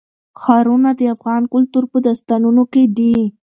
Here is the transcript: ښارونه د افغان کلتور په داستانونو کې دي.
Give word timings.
ښارونه 0.41 0.89
د 0.99 1.01
افغان 1.15 1.43
کلتور 1.53 1.83
په 1.91 1.97
داستانونو 2.05 2.63
کې 2.73 2.83
دي. 2.97 3.15